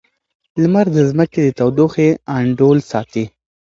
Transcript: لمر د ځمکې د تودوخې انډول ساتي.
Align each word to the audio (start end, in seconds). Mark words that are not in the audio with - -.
لمر 0.61 0.85
د 0.95 0.97
ځمکې 1.09 1.41
د 1.45 1.49
تودوخې 1.59 2.09
انډول 2.37 2.77
ساتي. 2.91 3.25